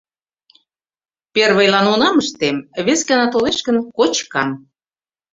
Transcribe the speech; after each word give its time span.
—Первыйлан 1.33 1.85
унам 1.93 2.15
ыштем, 2.23 2.57
вес 2.85 3.01
гана 3.09 3.25
толеш 3.29 3.57
гын, 3.67 3.77
кочкам. 3.97 4.49